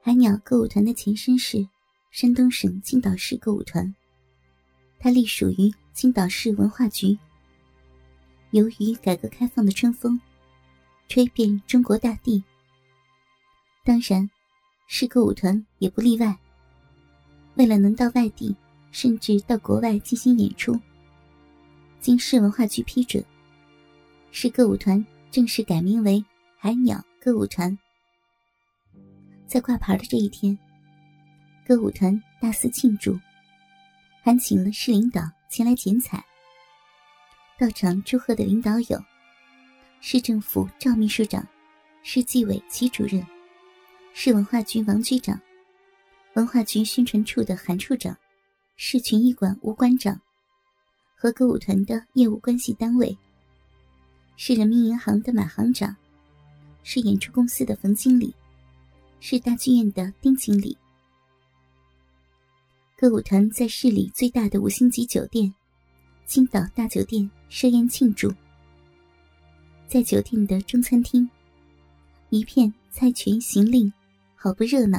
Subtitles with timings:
[0.00, 1.66] 海鸟歌舞团的前身是
[2.10, 3.94] 山东省青岛市歌舞团，
[4.98, 7.18] 它隶属于青岛市文化局。
[8.52, 10.18] 由于改革开放的春风
[11.08, 12.42] 吹遍中国大地，
[13.84, 14.28] 当然，
[14.86, 16.34] 市歌舞团也不例外。
[17.56, 18.54] 为了能到外地，
[18.92, 20.78] 甚至到国外进行演出，
[22.00, 23.22] 经市文化局批准，
[24.30, 26.24] 市歌舞团正式改名为
[26.56, 27.76] 海鸟歌舞团。
[29.48, 30.56] 在挂牌的这一天，
[31.66, 33.18] 歌舞团大肆庆祝，
[34.22, 36.22] 还请了市领导前来剪彩。
[37.58, 39.02] 到场祝贺的领导有：
[40.02, 41.42] 市政府赵秘书长、
[42.02, 43.26] 市纪委齐主任、
[44.12, 45.40] 市文化局王局长、
[46.34, 48.14] 文化局宣传处的韩处长、
[48.76, 50.20] 市群艺馆吴馆长
[51.16, 53.16] 和歌舞团的业务关系单位、
[54.36, 55.96] 市人民银行的马行长、
[56.82, 58.34] 市演出公司的冯经理。
[59.20, 60.76] 是大剧院的丁经理。
[62.96, 65.54] 歌舞团在市里最大的五星级酒店——
[66.26, 68.32] 青岛大酒店设宴庆祝。
[69.86, 71.28] 在酒店的中餐厅，
[72.30, 73.92] 一片菜群行令，
[74.34, 74.98] 好不热闹。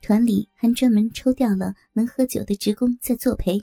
[0.00, 3.62] 团里还专门抽调了能喝酒的职工在作陪。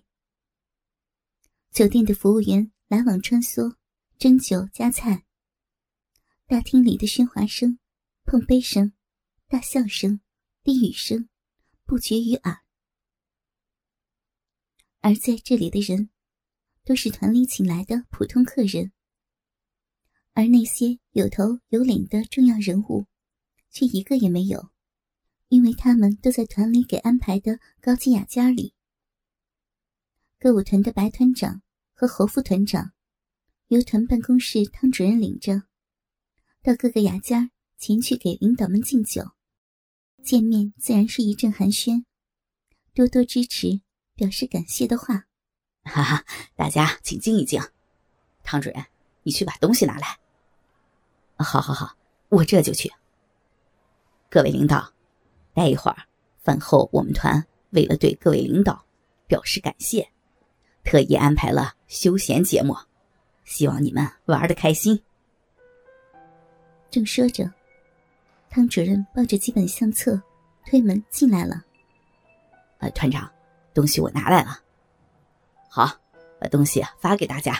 [1.71, 3.75] 酒店的服务员来往穿梭，
[4.17, 5.23] 斟酒夹菜。
[6.47, 7.77] 大厅里的喧哗声、
[8.25, 8.91] 碰杯声。
[9.51, 10.21] 大笑声、
[10.63, 11.27] 低语声
[11.83, 12.61] 不绝于耳，
[15.01, 16.09] 而在这里的人，
[16.85, 18.93] 都是团里请来的普通客人，
[20.31, 23.07] 而那些有头有脸的重要人物，
[23.69, 24.69] 却一个也没有，
[25.49, 28.73] 因为他们都在团里给安排的高级雅间里。
[30.39, 32.93] 歌舞团的白团长和侯副团长，
[33.67, 35.63] 由团办公室汤主任领着，
[36.63, 39.33] 到各个雅间前去给领导们敬酒。
[40.23, 42.03] 见面自然是一阵寒暄，
[42.93, 43.81] 多多支持，
[44.15, 45.25] 表示感谢的话。
[45.83, 46.23] 哈哈，
[46.55, 47.59] 大家请静一静。
[48.43, 48.85] 唐主任，
[49.23, 50.17] 你去把东西拿来。
[51.37, 51.97] 好好好，
[52.29, 52.91] 我这就去。
[54.29, 54.93] 各位领导，
[55.53, 55.97] 待一会儿
[56.43, 58.85] 饭后，我们团为了对各位领导
[59.27, 60.07] 表示感谢，
[60.83, 62.77] 特意安排了休闲节目，
[63.43, 65.01] 希望你们玩的开心。
[66.91, 67.51] 正说着。
[68.53, 70.21] 汤主任抱着几本相册，
[70.65, 71.63] 推门进来了。
[72.79, 73.31] 呃，团长，
[73.73, 74.59] 东西我拿来了。
[75.69, 75.89] 好，
[76.37, 77.57] 把东西发给大家。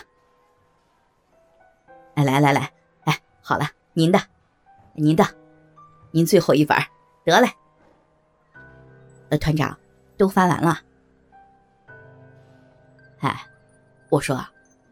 [2.14, 2.70] 哎，来来来，
[3.04, 4.20] 哎，好了，您的，
[4.92, 5.24] 您的，
[6.10, 6.76] 您最后一本，
[7.24, 7.48] 得嘞。
[9.30, 9.74] 呃，团长，
[10.18, 10.78] 都发完了。
[13.20, 13.46] 哎，
[14.10, 14.44] 我说，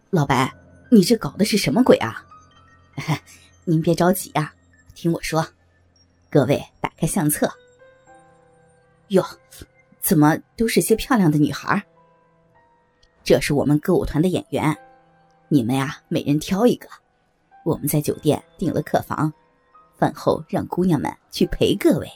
[0.08, 0.50] 老白，
[0.90, 2.24] 你这搞的是什么鬼啊？
[3.64, 4.54] 您别着急呀，
[4.94, 5.46] 听我说。
[6.30, 7.50] 各位打开相册，
[9.08, 9.24] 哟，
[10.00, 11.84] 怎么都是些漂亮的女孩？
[13.24, 14.78] 这是我们歌舞团的演员，
[15.48, 16.88] 你们呀，每人挑一个。
[17.64, 19.32] 我们在酒店订了客房，
[19.96, 22.08] 饭后让姑娘们去陪各位。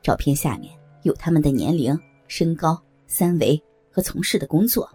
[0.00, 1.96] 照片下面有他们的年龄、
[2.28, 4.90] 身高、三围和从事的工作，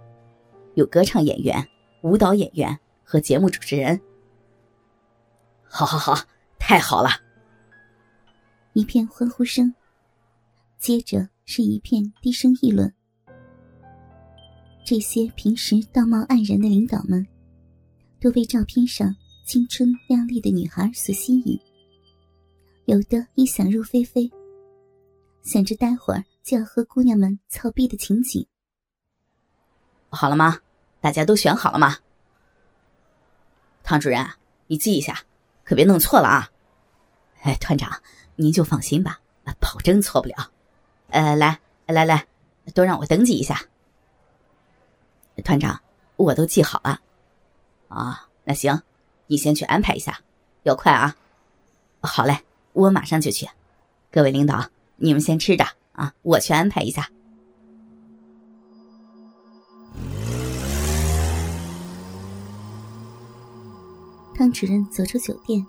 [0.73, 1.63] 有歌唱演员、
[2.01, 4.01] 舞蹈演员和节目主持人。
[5.69, 6.19] 好，好，好，
[6.57, 7.26] 太好了！
[8.77, 9.73] 一片欢呼声，
[10.77, 12.93] 接着是一片低声议论。
[14.85, 17.25] 这些平时道貌岸然的领导们，
[18.21, 19.15] 都被照片上
[19.47, 21.59] 青春靓丽的女孩所吸引，
[22.85, 24.31] 有的已想入非非，
[25.41, 28.45] 想着待会儿就要和姑娘们操逼的情景。
[30.09, 30.59] 好了吗？
[31.01, 31.97] 大家都选好了吗？
[33.81, 34.23] 唐主任，
[34.67, 35.21] 你记一下，
[35.63, 36.51] 可别弄错了啊！
[37.41, 38.03] 哎，团长。
[38.37, 39.19] 您就放心吧，
[39.59, 40.51] 保证错不了。
[41.09, 42.27] 呃，来来来，
[42.73, 43.61] 都让我登记一下。
[45.43, 45.81] 团长，
[46.15, 47.01] 我都记好了。
[47.87, 48.81] 啊，那行，
[49.25, 50.19] 你先去安排一下，
[50.63, 51.15] 要快啊。
[52.01, 52.39] 好嘞，
[52.73, 53.49] 我马上就去。
[54.11, 57.09] 各位领导，你们先吃着啊，我去安排一下。
[64.35, 65.65] 汤主任走出酒店。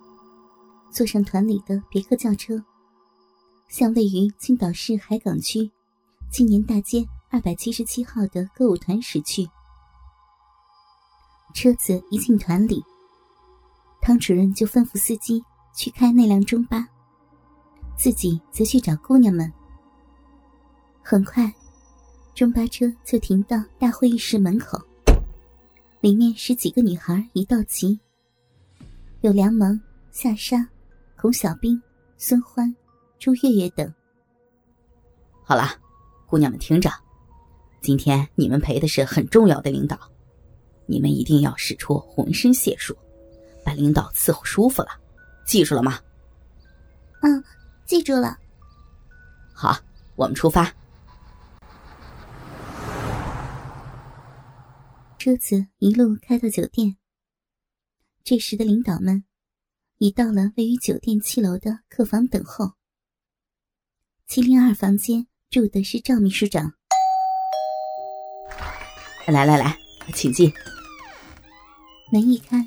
[0.90, 2.62] 坐上团里的别克轿车，
[3.69, 5.70] 向位于青岛市海港区
[6.31, 9.49] 青年大街二百七十七号的歌舞团驶去。
[11.55, 12.82] 车子一进团里，
[14.00, 15.43] 汤主任就吩咐司机
[15.75, 16.87] 去开那辆中巴，
[17.96, 19.52] 自己则去找姑娘们。
[21.02, 21.52] 很快，
[22.35, 24.79] 中巴车就停到大会议室门口，
[26.00, 27.99] 里面十几个女孩一道齐，
[29.20, 29.81] 有梁萌、
[30.11, 30.69] 夏莎。
[31.20, 31.82] 孔小兵、
[32.17, 32.73] 孙欢、
[33.19, 33.93] 朱月月等。
[35.43, 35.65] 好了，
[36.29, 36.88] 姑娘们听着，
[37.81, 39.99] 今天你们陪的是很重要的领导，
[40.87, 42.97] 你们一定要使出浑身解数，
[43.65, 44.91] 把领导伺候舒服了，
[45.44, 45.99] 记住了吗？
[47.23, 47.43] 嗯，
[47.85, 48.38] 记住了。
[49.53, 49.76] 好，
[50.14, 50.73] 我们出发。
[55.19, 56.97] 车子一路开到酒店。
[58.23, 59.25] 这时的领导们
[59.99, 62.71] 已到了位于酒店七楼的客房等候。
[64.29, 66.73] 七零二房间住的是赵秘书长。
[69.27, 69.77] 来来来，
[70.15, 70.53] 请进。
[72.12, 72.65] 门一开，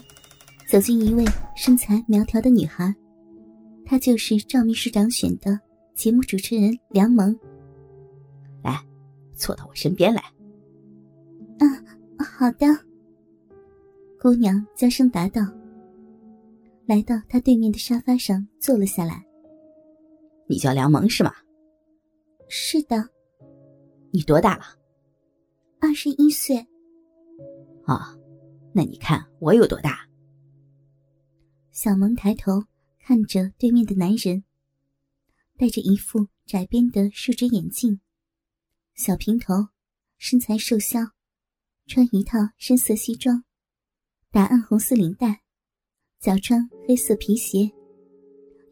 [0.69, 1.25] 走进一位
[1.56, 2.94] 身材苗条的女孩，
[3.86, 5.57] 她就是赵秘书长选的
[5.95, 7.33] 节目主持人梁萌。
[8.62, 8.78] 来，
[9.36, 10.22] 坐到我身边来。
[11.60, 11.86] 嗯，
[12.19, 12.68] 好的。
[14.19, 15.42] 姑娘娇声答道，
[16.92, 19.26] 来到他对面的沙发上坐了下来。
[20.46, 21.34] 你叫梁萌是吗？
[22.50, 22.98] 是的。
[24.12, 24.66] 你多大了？
[25.80, 26.58] 二十一岁。
[27.86, 28.14] 啊，
[28.74, 30.06] 那你看我有多大？
[31.72, 32.62] 小萌抬头
[33.00, 34.44] 看着对面的男人，
[35.58, 38.02] 戴着一副窄边的树脂眼镜，
[38.96, 39.54] 小平头，
[40.18, 41.00] 身材瘦削。
[41.88, 43.46] 穿一套深色西装，
[44.30, 45.42] 打暗红色领带，
[46.21, 47.68] 脚穿黑色皮鞋，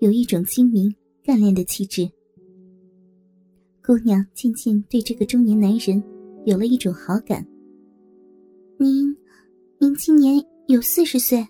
[0.02, 0.94] 有一种精明
[1.24, 2.08] 干练的气质。
[3.84, 6.04] 姑娘渐渐对这个中年男人
[6.46, 7.44] 有了一种好感。
[8.78, 9.18] 您，
[9.80, 11.42] 您今年有四十岁？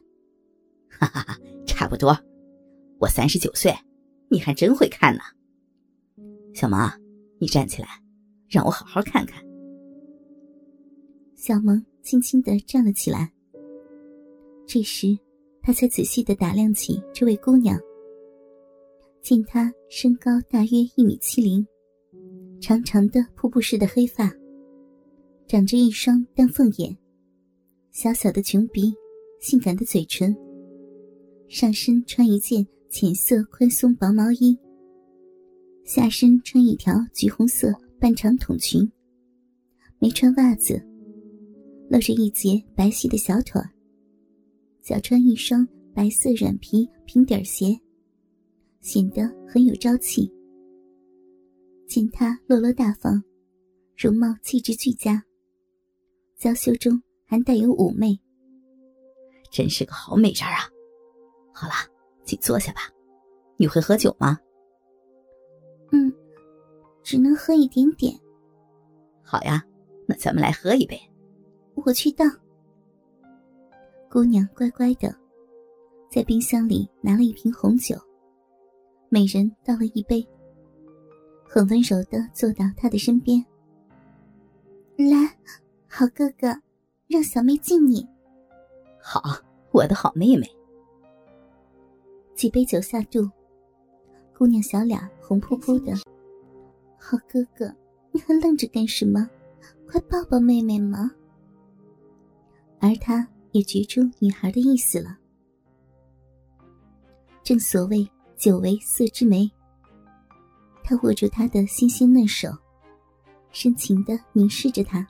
[0.87, 1.37] 哈哈哈，
[1.67, 2.17] 差不多。
[2.97, 3.73] 我三十九岁，
[4.29, 5.21] 你还真会看呢。
[6.53, 6.89] 小萌，
[7.39, 7.89] 你站起来，
[8.47, 9.43] 让我好好看看。
[11.35, 13.33] 小萌轻轻的站了起来。
[14.65, 15.19] 这时，
[15.69, 17.79] 他才仔细的打量起这位姑娘。
[19.21, 21.63] 见她身高大约一米七零，
[22.59, 24.33] 长长的瀑布似的黑发，
[25.47, 26.97] 长着一双丹凤眼，
[27.91, 28.91] 小小的琼鼻，
[29.39, 30.35] 性感的嘴唇。
[31.47, 34.57] 上身穿一件浅色宽松薄毛衣，
[35.85, 38.91] 下身穿一条橘红色半长筒裙，
[39.99, 40.83] 没穿袜子。
[41.91, 43.61] 露着一截白皙的小腿
[44.81, 47.79] 脚穿一双白色软皮平底鞋，
[48.81, 50.31] 显得很有朝气。
[51.87, 53.21] 见她落落大方，
[53.97, 55.23] 容貌气质俱佳，
[56.37, 58.19] 娇羞中还带有妩媚，
[59.51, 60.69] 真是个好美人啊！
[61.53, 61.87] 好啦，
[62.23, 62.81] 请坐下吧。
[63.57, 64.39] 你会喝酒吗？
[65.91, 66.13] 嗯，
[67.03, 68.17] 只能喝一点点。
[69.21, 69.63] 好呀，
[70.07, 70.97] 那咱们来喝一杯。
[71.75, 72.25] 我去倒。
[74.11, 75.15] 姑娘乖乖的，
[76.09, 77.95] 在冰箱里拿了一瓶红酒，
[79.07, 80.27] 每人倒了一杯，
[81.47, 83.45] 很温柔的坐到他的身边。
[84.97, 85.37] 来，
[85.87, 86.59] 好哥哥，
[87.05, 88.03] 让小妹敬你。
[88.99, 89.21] 好，
[89.71, 90.49] 我的好妹妹。
[92.33, 93.29] 几杯酒下肚，
[94.35, 95.93] 姑娘小脸红扑扑的。
[96.97, 97.71] 好哥哥，
[98.11, 99.29] 你还愣着干什么？
[99.87, 101.11] 快抱抱妹妹嘛！
[102.79, 105.17] 而他也觉出女孩的意思了。
[107.43, 108.07] 正所谓
[108.37, 109.49] 酒为色之媒，
[110.83, 112.49] 他握住她的纤纤嫩手，
[113.51, 115.07] 深情的凝视着她。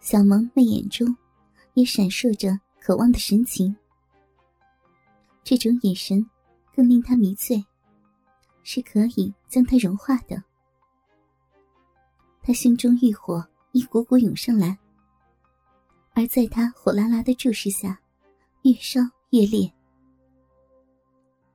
[0.00, 1.16] 小萌媚眼中
[1.72, 3.74] 也闪烁着渴望的神情。
[5.42, 6.24] 这种眼神
[6.74, 7.64] 更令他迷醉，
[8.62, 10.42] 是可以将他融化的。
[12.42, 14.78] 他心中欲火一股股涌上来。
[16.14, 18.00] 而在他火辣辣的注视下，
[18.62, 19.70] 越烧越烈。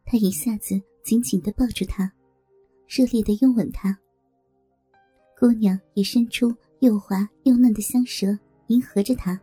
[0.05, 2.11] 他一下子紧紧的抱住她，
[2.87, 3.97] 热烈的拥吻她。
[5.39, 8.37] 姑娘也伸出又滑又嫩的香舌，
[8.67, 9.39] 迎合着他，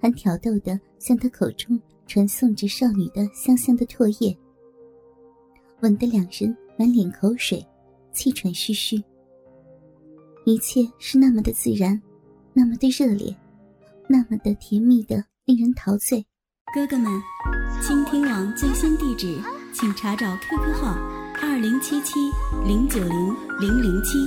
[0.00, 4.36] 还挑逗的向他口中传送着少女的香香的唾液。
[5.82, 7.64] 吻得两人满脸口水，
[8.10, 9.00] 气喘吁吁。
[10.44, 12.00] 一切是那么的自然，
[12.52, 13.36] 那么的热烈。
[14.08, 16.24] 那么的甜蜜的，令人陶醉。
[16.72, 17.10] 哥哥们，
[17.82, 19.36] 倾听网最新地址，
[19.72, 20.96] 请查找 QQ 号
[21.42, 22.12] 二零七七
[22.64, 24.18] 零九零零零七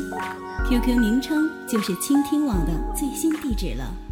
[0.68, 4.09] ，QQ 名称就是倾听网的最新地址了。